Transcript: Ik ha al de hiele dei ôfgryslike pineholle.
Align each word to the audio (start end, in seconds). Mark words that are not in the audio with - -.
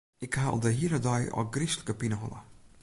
Ik 0.17 0.33
ha 0.33 0.49
al 0.49 0.59
de 0.65 0.71
hiele 0.79 0.99
dei 1.05 1.23
ôfgryslike 1.39 1.93
pineholle. 1.99 2.39